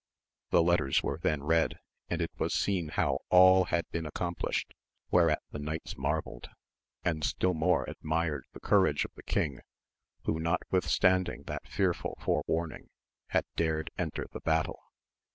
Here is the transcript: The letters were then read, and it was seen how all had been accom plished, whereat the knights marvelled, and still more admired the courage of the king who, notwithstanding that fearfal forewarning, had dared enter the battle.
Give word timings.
The 0.49 0.63
letters 0.63 1.03
were 1.03 1.19
then 1.19 1.43
read, 1.43 1.77
and 2.09 2.23
it 2.23 2.31
was 2.39 2.55
seen 2.55 2.87
how 2.87 3.19
all 3.29 3.65
had 3.65 3.87
been 3.91 4.05
accom 4.05 4.33
plished, 4.35 4.71
whereat 5.11 5.43
the 5.51 5.59
knights 5.59 5.95
marvelled, 5.95 6.49
and 7.03 7.23
still 7.23 7.53
more 7.53 7.87
admired 7.87 8.45
the 8.53 8.59
courage 8.59 9.05
of 9.05 9.13
the 9.13 9.21
king 9.21 9.59
who, 10.23 10.39
notwithstanding 10.39 11.43
that 11.43 11.67
fearfal 11.67 12.15
forewarning, 12.19 12.89
had 13.27 13.45
dared 13.55 13.91
enter 13.95 14.25
the 14.31 14.41
battle. 14.41 14.79